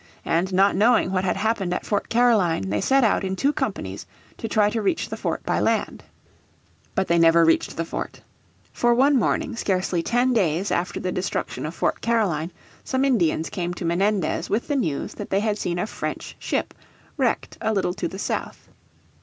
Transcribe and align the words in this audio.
And 0.25 0.51
not 0.51 0.75
knowing 0.75 1.11
what 1.11 1.23
had 1.23 1.37
happened 1.37 1.75
at 1.75 1.85
Fort 1.85 2.09
Caroline 2.09 2.71
they 2.71 2.81
set 2.81 3.03
out 3.03 3.23
in 3.23 3.35
two 3.35 3.53
companies 3.53 4.07
to 4.39 4.47
try 4.47 4.67
to 4.71 4.81
reach 4.81 5.09
the 5.09 5.15
fort 5.15 5.43
by 5.43 5.59
land. 5.59 6.03
But 6.95 7.07
they 7.07 7.19
never 7.19 7.45
reached 7.45 7.77
the 7.77 7.85
fort. 7.85 8.19
For 8.73 8.95
one 8.95 9.15
morning 9.15 9.55
scarcely 9.55 10.01
ten 10.01 10.33
days 10.33 10.71
after 10.71 10.99
the 10.99 11.11
destruction 11.11 11.67
of 11.67 11.75
Fort 11.75 12.01
Caroline 12.01 12.51
some 12.83 13.05
Indians 13.05 13.51
came 13.51 13.75
to 13.75 13.85
Menendez 13.85 14.49
with 14.49 14.67
the 14.67 14.75
news 14.75 15.13
that 15.13 15.29
they 15.29 15.41
had 15.41 15.59
seen 15.59 15.77
a 15.77 15.85
French 15.85 16.35
ship 16.39 16.73
wrecked 17.15 17.59
a 17.61 17.71
little 17.71 17.93
to 17.93 18.07
the 18.07 18.17
south. 18.17 18.69